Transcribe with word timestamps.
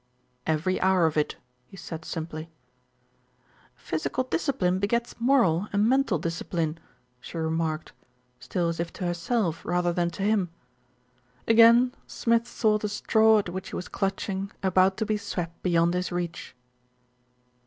"Every 0.47 0.81
hour 0.81 1.05
of 1.05 1.15
it," 1.15 1.35
he 1.67 1.77
said 1.77 2.05
simply. 2.05 2.49
'"Physical 3.75 4.23
discipline 4.23 4.79
begets 4.79 5.13
moral 5.21 5.67
and 5.71 5.87
mental 5.87 6.17
dis 6.17 6.39
LITTLE 6.41 6.49
BILSTEAD 6.57 6.79
RECEIVES 7.21 7.21
A 7.21 7.23
SHOCK 7.23 7.35
83 7.35 7.43
cipline," 7.43 7.43
she 7.43 7.45
remarked, 7.45 7.93
still 8.39 8.67
as 8.67 8.79
if 8.79 8.93
to 8.93 9.05
herself 9.05 9.63
rather 9.63 9.93
than 9.93 10.09
to 10.09 10.23
him. 10.23 10.49
Again 11.47 11.93
Smith 12.07 12.47
saw 12.47 12.79
the 12.79 12.89
straw 12.89 13.37
at 13.37 13.49
which 13.49 13.69
he 13.69 13.75
was 13.75 13.87
clutch 13.87 14.27
ing 14.27 14.51
about 14.63 14.97
to 14.97 15.05
be 15.05 15.17
swept 15.17 15.61
beyond 15.61 15.93
his 15.93 16.11
reach. 16.11 16.55